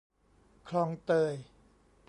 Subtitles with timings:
[0.69, 1.33] คลองเตย